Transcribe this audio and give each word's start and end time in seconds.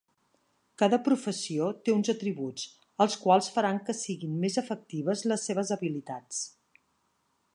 Cada 0.81 0.97
professió 1.07 1.67
té 1.89 1.93
uns 1.97 2.09
atributs, 2.13 2.63
els 3.05 3.19
quals 3.25 3.51
faran 3.57 3.83
que 3.89 3.97
siguin 3.99 4.35
més 4.45 4.59
efectives 4.65 5.25
les 5.33 5.49
seves 5.51 5.75
habilitats. 5.77 6.43